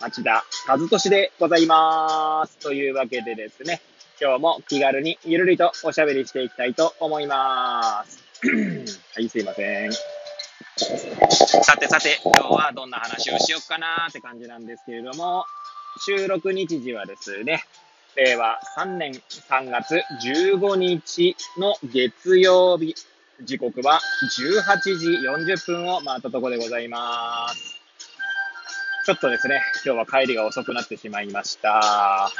[0.00, 2.58] 町田和俊でございます。
[2.58, 3.80] というわけでですね、
[4.20, 8.22] 今日も気軽にゆるりとおしゃべりしていきたいと思います。
[9.14, 9.92] はい、すいません。
[11.64, 15.44] さてさて、今日はどんな話をしよっかなーって感じなんですけれども、
[16.06, 17.64] 収録日時はですね、
[18.14, 22.94] 令和3年3月15日の月曜日
[23.42, 24.00] 時刻は
[24.38, 25.06] 18時
[25.52, 27.77] 40分を回ったところでございます。
[29.08, 32.30] ちょっとですね、今日は帰りが遅くなってしまいました。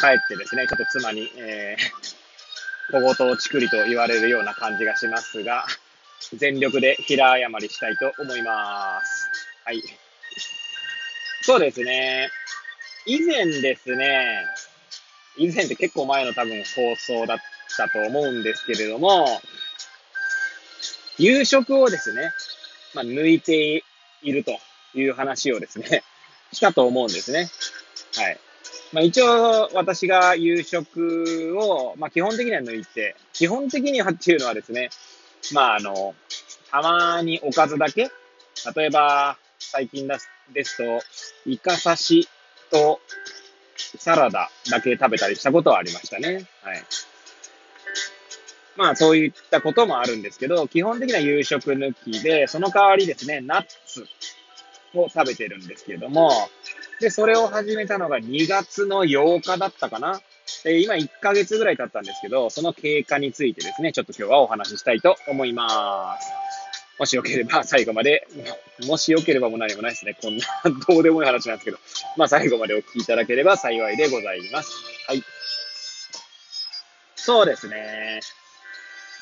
[0.00, 1.84] 帰ってですね、ちょっと妻に、えー、
[2.90, 5.66] 小言をちくりと言われるような感じがしますが、
[6.32, 9.28] 全力で平謝りしたいと思います。
[9.66, 9.82] はい。
[11.42, 12.30] そうですね。
[13.04, 14.42] 以前ですね、
[15.36, 17.38] 以前って結構前の多分放送だっ
[17.76, 19.42] たと思うんですけれども、
[21.18, 22.32] 夕食をですね、
[22.94, 23.84] まあ、抜いて
[24.22, 24.58] いると
[25.00, 26.02] いう話をですね、
[26.52, 27.50] したと思うんですね。
[28.16, 28.40] はい。
[28.92, 34.90] まあ、一応、私が夕食を、まあ、基本的には抜いて、基本的にはっていうのはですね、
[35.52, 36.14] まあ、あの、
[36.70, 38.10] たまにおかずだけ、
[38.76, 40.08] 例えば、最近
[40.52, 41.02] ですと、
[41.46, 42.28] イカ刺し
[42.70, 43.00] と
[43.98, 46.46] サラダだけ食べたりしたことはありましたね。
[46.62, 46.82] はい。
[48.76, 54.06] まあそういったこともあるんですけど、基本的な夕食抜きで、その代わりですね、ナッツ
[55.02, 56.30] を食べてるんですけれども、
[57.00, 60.20] で、それを始めたのが2月の8日だったかな。
[60.62, 66.28] で今1ヶ月ぐらい経ったんですけど、その経過についてですね、ちょっと今日はお話ししたいと思います。
[66.98, 68.26] もしよければ最後まで、
[68.86, 70.16] もしよければも何もないですね。
[70.20, 70.44] こんな
[70.88, 71.78] どうでもいい話なんですけど、
[72.16, 74.72] まあ最後までお聞きいただければ幸いでございます。
[75.08, 75.22] はい。
[77.16, 78.20] そうですね。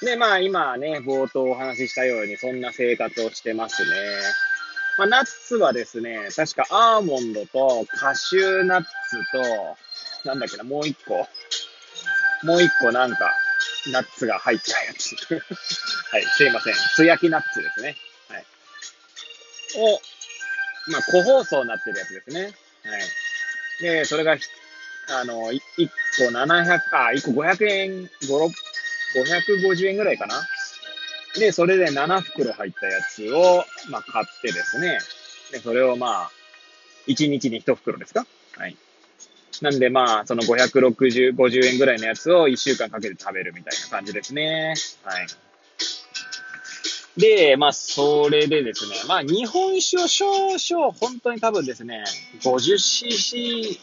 [0.03, 3.91] で、まあ今ね、冒頭お話ししたように、そんな生活をしてますね。
[4.97, 8.89] まあ、ナッツはですね、確かアーモンドとカシューナッツ
[9.33, 11.27] と、なんだっけな、もう一個。
[12.47, 13.33] もう一個なんか、
[13.91, 15.17] ナッツが入ったやつ。
[16.11, 16.75] はい、すいません。
[16.75, 17.97] 素焼きナッツですね。
[18.29, 18.45] はい。
[19.77, 20.01] を、
[20.89, 22.43] まあ、個包装になってるやつですね。
[22.43, 22.53] はい。
[23.81, 24.37] で、それが、
[25.09, 25.61] あの、1
[26.19, 28.53] 個700、あ、1個500円、5、6、
[29.15, 30.47] 550円ぐらいかな。
[31.37, 34.99] で、それで7袋入ったやつを、まあ、買ってですね。
[35.53, 36.31] で、それをまあ、
[37.07, 38.27] 1日に1袋ですか？
[38.57, 38.77] はい。
[39.61, 44.75] なんでまあ、その560、50円ぐらいのやつを1週間かけて食べるみたいな感じですね。
[45.05, 45.27] はい。
[47.17, 52.05] で、まあ、それでですね、まあ、日本酒を少々、本当に多分ですね、
[52.43, 53.79] 50cc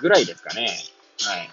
[0.00, 0.76] ぐらいですかね。
[1.20, 1.50] はい。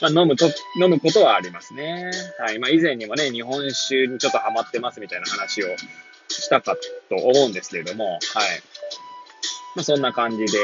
[0.00, 0.46] まあ、飲むと、
[0.80, 2.10] 飲むことはありますね。
[2.38, 2.58] はい。
[2.58, 5.66] まあ、以前にもね、日本酒にちょっとハマってますみたいな話を
[6.28, 6.76] したか
[7.08, 8.20] と思うんですけれども、はい。
[9.76, 10.58] まあ、そんな感じで、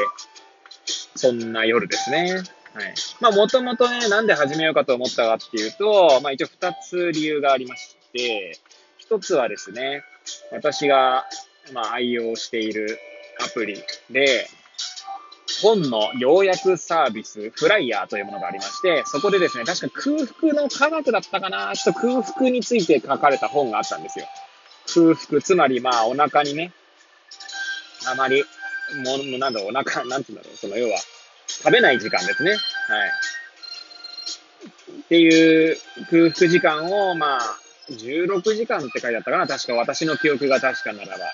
[1.14, 2.42] そんな夜ですね。
[2.74, 2.94] はい。
[3.20, 8.58] まあ、もともとね、なんで始めようかと思ったかっていうと、まあ、一応二つ理由がありまして、
[8.98, 10.02] 一つはですね、
[10.50, 11.26] 私が、
[11.72, 12.98] まあ、愛用している
[13.44, 14.48] アプリで、
[15.62, 24.26] 本の要約サービス、フライヤーというものがありまして、そこでですね、確か空腹の科学だったかなちょっと空腹について書かれた本があったんですよ。
[24.94, 26.72] 空腹、つまりまあお腹にね、
[28.06, 28.44] あまり、
[29.04, 30.98] もう、なんだ、お腹、なんて言うんだろう、その要は、
[31.48, 32.50] 食べない時間ですね。
[32.50, 32.60] はい。
[35.00, 35.76] っていう
[36.10, 37.40] 空腹時間を、まあ、
[37.90, 41.24] 16時間って書いてあったかな確か私の記憶が確かならば。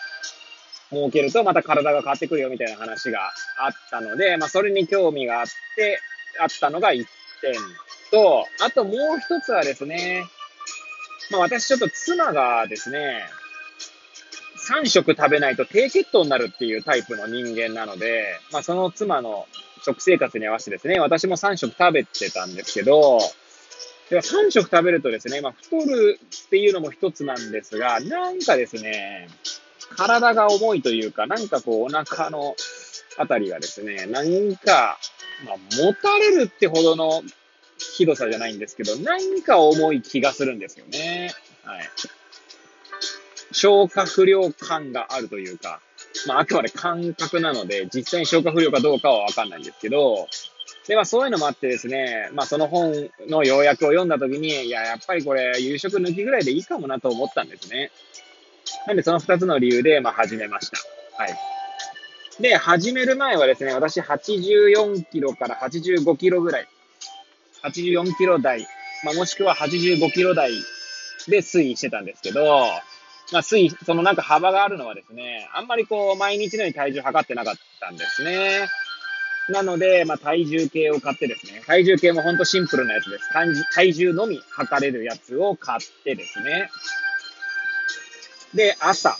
[0.92, 5.46] 設けるとまた体が変わってくるよみたいな話があったので、まあ、それに興味があっ
[5.76, 5.98] て、
[6.40, 7.04] あったのが1
[7.40, 7.54] 点
[8.10, 10.24] と、あともう一つはですね、
[11.30, 13.22] まあ、私ちょっと妻がですね、
[14.70, 19.46] 3食食べないと低血糖になるっていうタイプの人間なので、まあ、その妻の
[19.84, 23.18] 食生活に合わせてですね、私も3食食べてたんですけど、
[24.10, 29.26] では3食食べるとですね、まあ、太るっていうのも一つなんですが、なんかですね、
[29.96, 32.56] 体が重いというか、なんかこう、お腹の
[33.18, 34.98] あたりがですね、なんか、
[35.46, 37.22] まあ、持たれるってほどの
[37.78, 41.32] ひどさじゃないんですけど、何か重い気がするんですよね。
[41.64, 41.90] はい。
[43.52, 45.80] 消化不良感があるというか、
[46.26, 50.28] まあ、あくまで感覚なので、実際に消化不良かどうかはわかんないんですけど、
[50.86, 52.92] で、まあそういうのもあってですね、まあその本
[53.28, 57.90] の要約を読んだときに、いや、やっぱりこれ夕食抜きぐらいでいいかもなと思ったんですね。
[58.86, 60.78] なんでその二つの理由で、まあ始めました。
[61.22, 61.36] はい。
[62.40, 66.68] で、始める前はですね、私84キロから85キロぐらい、
[67.62, 68.66] 84キロ台、
[69.04, 70.52] まあもしくは85キロ台
[71.28, 72.66] で推移してたんですけど、
[73.32, 78.66] まあ推移、そのなんか幅があるのはですね、あんまりこう毎日のように体重測ってなかったんですね。
[79.48, 83.28] なので、まあ、体重計を買ってですね、体重計もほんとシンプルなやつです。
[83.74, 86.70] 体重のみ測れるやつを買ってですね。
[88.54, 89.16] で、朝、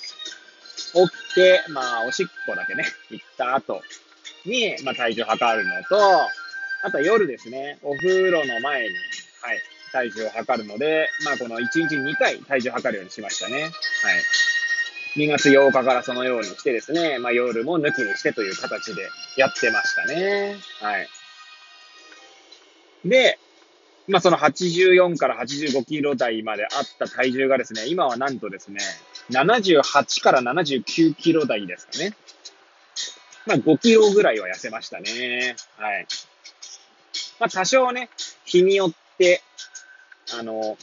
[0.93, 3.83] 起きて、まあ、おしっこだけね、行った後
[4.45, 5.97] に、まあ、体重測るのと、
[6.85, 8.89] あとは夜ですね、お風呂の前に、
[9.41, 9.61] はい、
[9.93, 13.63] 体重を測るので、まあ、この1日2回体重測るようにしましたね。
[13.63, 13.71] はい。
[15.17, 20.57] 2月8日からそのようにしてですね、まあ、夜も抜きにしてという形でやってましたね。
[20.81, 21.09] はい。
[23.05, 23.39] で、
[24.09, 28.81] まあ、その84から85キロ台まであった体重がですね、今はなんとですね、
[29.31, 32.15] 78から79キロ台ですかね。
[33.47, 35.57] まあ、5キロぐらいは痩せましたね。
[35.77, 36.07] はい。
[37.41, 38.09] まあ、多少ね、
[38.45, 39.43] 日によって、
[40.39, 40.77] あの、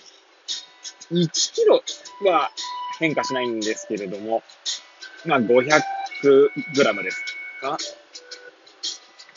[1.12, 1.84] 1キロ
[2.30, 2.52] は
[3.00, 4.44] 変化しないんですけれども、
[5.26, 5.82] まあ、500
[6.76, 7.24] グラムです
[7.62, 7.78] か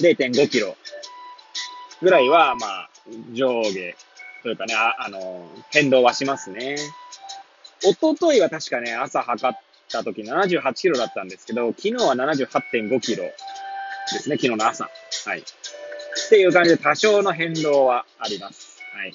[0.00, 0.76] ?0.5 キロ
[2.00, 2.90] ぐらいは、まあ、
[3.32, 3.96] 上下
[4.42, 6.76] というかね、ああの、変動はしますね。
[7.84, 9.58] おとといは確かね、朝測っ
[9.90, 13.32] た時78キロだったんですけど、昨日は78.5キロで
[14.18, 14.84] すね、昨日の朝。
[14.84, 15.40] はい。
[15.40, 15.42] っ
[16.28, 18.78] ていう感じで多少の変動はあります。
[18.94, 19.14] はい。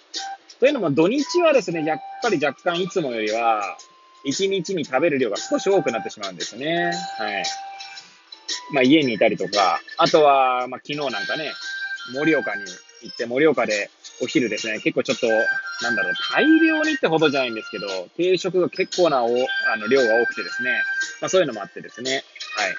[0.60, 3.78] というのも土日はですね、やっぱり若干いつもよりは、
[4.26, 6.92] 1日に食べる量が少し多くなってしまうんですね。
[7.18, 7.44] はい。
[8.74, 11.52] まあ家にいたりとか、あとは、まあ昨日なんかね、
[12.14, 12.64] 盛岡に
[13.04, 13.90] 行って、盛岡で
[14.22, 15.28] お昼ですね、結構ちょっと、
[15.84, 20.82] なんだろう、大量にってほどじゃないんですけど、定食が結構なおあの量が多くてですね、
[21.22, 22.24] まあそういうのもあってですね、
[22.56, 22.76] はい。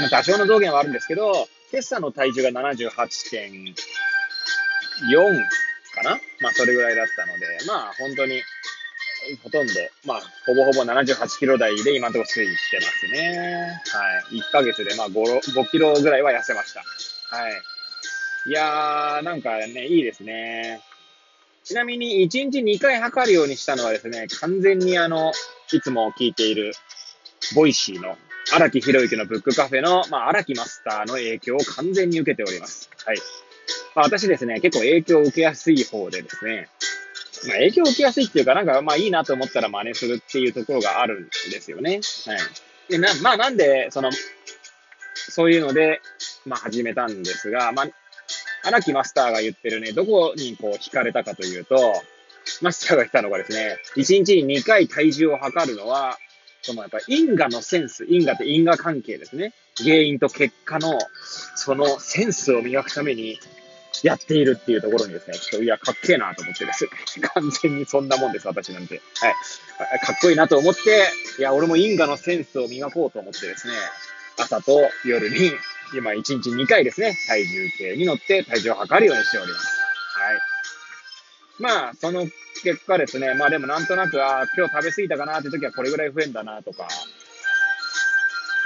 [0.00, 3.74] まあ多少の増減はあるんですけど、今朝の体重が78.4
[5.94, 6.18] かな？
[6.40, 8.42] まあそれぐらいだったので、まあ本当に
[9.44, 9.72] ほとんど、
[10.04, 13.80] まあ、ほぼほぼ78キロ台で今のところ推移してますね。
[13.92, 14.38] はい。
[14.40, 16.80] 1ヶ月でまあ 5, 5キロぐらいは痩せました。
[16.80, 17.52] はい。
[18.46, 20.80] いやー、なんかね、いいですね。
[21.64, 25.32] ちなみに、1日2回測るようにしたのはですね、完全にあの、
[25.72, 26.72] いつも聞いている、
[27.54, 28.16] Voicy の
[28.52, 32.90] 荒木博之のブックカフェの、まあ、荒木マスターの影響を完全に受けております。
[33.06, 33.18] はい。
[33.94, 36.68] まあ、私ですね、結構影響を受けやすい方でですね、
[37.46, 42.00] まあ、影響を受けやすいっていうか、なんか、まあいいなと思ったら真似するっていうところがあるんですよね。
[42.26, 42.38] はい。
[42.88, 44.10] で、な、まあなんで、その、
[45.14, 46.00] そういうので、
[46.46, 47.86] まあ始めたんですが、まあ、
[48.64, 51.76] 荒木マスターが言ってるね、どこにこう惹かれたかというと、
[52.60, 56.18] マスターが言ったのがですね、1日に2回体重を測るのは、
[56.62, 59.52] そのやっぱ因果のセンス、因果って因果関係ですね。
[59.76, 60.98] 原因と結果の、
[61.56, 63.38] そのセンスを磨くために、
[64.02, 66.88] やっているっていうところにですね、ちょっと、いや、かっけえなと思ってです。
[67.34, 69.00] 完全にそんなもんです、私なんて。
[69.20, 69.34] はい。
[70.00, 73.74] かっこいいなと思って、いや、俺も因果のセンスを磨こうと思ってですね、
[74.38, 75.52] 朝と夜に、
[75.94, 79.80] 今1日2回ですね、体重計に乗って体重を測るようにしております。
[80.18, 81.82] はい。
[81.84, 82.26] まあ、その
[82.62, 86.88] 結果ですね、まあでもなんとなく、あ今日食べ過ぎたかなって時はこれぐらい増えんだなとか、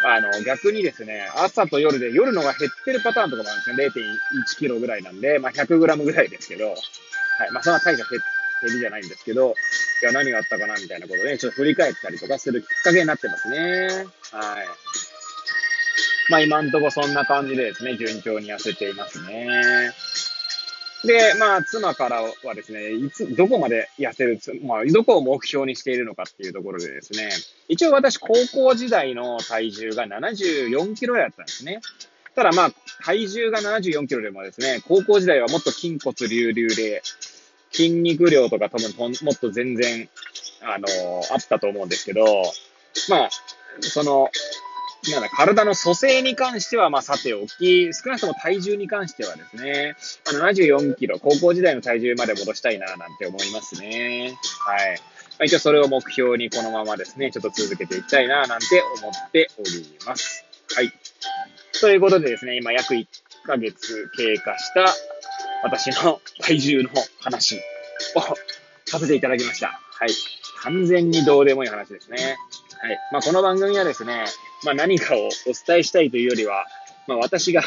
[0.05, 4.05] あの、逆にですね、朝と夜で、夜のが減ってるパターンとかもあるんですね。
[4.05, 6.77] 0.1キロぐらいなんで、まあ、100グラムぐらいですけど、はい。
[7.53, 8.21] まあ、そんな大した減
[8.75, 9.55] りじゃないんですけど、
[10.03, 14.07] いや、何があったかなみたいなことで、ちょっと振り返ったりとかするきっかけになってますね。
[14.33, 14.67] はい。
[16.29, 19.93] まあ、今んとこそんな感じでですね、順調に痩せていますね。
[21.05, 27.31] で、まあ、妻からはですね、いつ、どこまで痩せるつ、まあ、どこを目標にしているのかっていうところでですね、
[27.69, 31.81] 一応私、高校時代の体重が74キロやったんですね。
[32.35, 32.71] ただまあ、
[33.05, 37.03] 体重が74キロでもですね、高校時代はもっと筋骨隆々で、
[37.71, 40.09] 筋肉量とか多分もっと全然、
[40.63, 42.25] あのー、あったと思うんですけど、
[43.09, 43.29] まあ、
[43.81, 44.31] その、
[45.13, 49.97] なんだ、体の組成に関しては、まあ、さておき、少なくとも体重に関してはですね、
[50.27, 54.37] 74キロ、高校時代の体重まで戻したいな、なんて思いますね。
[54.61, 55.01] はい。
[55.39, 60.45] まあ、一応それを目標にこのままですね、ちょっと続けていきたいな、なんて思っております。
[60.75, 60.93] はい。
[61.81, 63.07] ということでですね、今約1
[63.45, 64.87] ヶ月経過した
[65.63, 67.61] 私の体重の話
[68.15, 68.21] を
[68.87, 69.81] させていただきました。
[69.91, 70.09] はい。
[70.63, 72.37] 完全にどうでもいい話ですね。
[72.81, 72.99] はい。
[73.13, 74.25] まあ、この番組はですね、
[74.65, 75.31] まあ何かをお
[75.67, 76.67] 伝えしたいというよりは、
[77.07, 77.63] まあ私が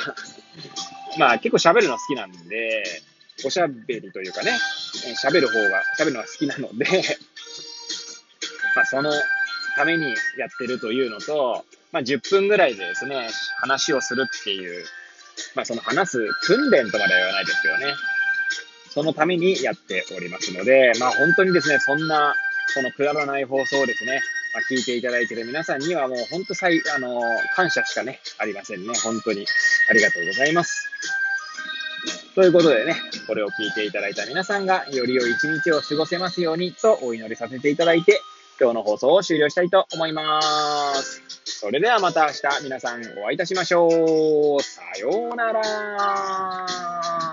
[1.18, 2.84] まあ結構喋るの好きなんで、
[3.46, 4.58] おしゃべりというかね、
[5.24, 6.86] 喋る方が、喋るのが好きなので
[8.76, 9.14] まあその
[9.76, 10.04] ために
[10.38, 14.86] やってるというのと、まあ10分ぐらいでですね、話をするっていう、
[15.56, 17.94] まあその話す訓練とまでは言わないですけどね、
[18.92, 22.36] そのためにやっておりますので、まあ本当にですね、そんな、
[22.76, 24.22] このくだらない放送ですね、
[24.70, 27.22] 聞いていただいている皆さんにはもう本当さい、あの、
[27.56, 28.94] 感謝しかね、ありませんね。
[29.04, 29.46] 本当に。
[29.90, 30.90] ありがとうございます。
[32.36, 32.96] ということでね、
[33.28, 38.22] これを聞いていただいた皆さんが、より良い一日を過ごせますようにとお祈りさせていただいて、
[38.60, 40.42] 今日の放送を終了したいと思いま
[40.94, 41.22] す。
[41.46, 44.64] それではまた明日皆さんお会いいたしましょう。
[44.64, 47.29] さようなら。